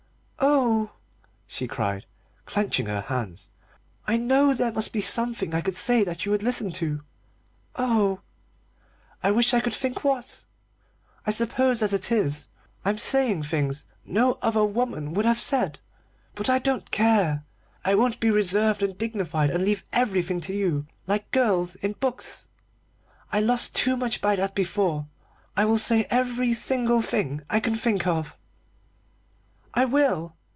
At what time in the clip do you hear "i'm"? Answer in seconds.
12.85-12.97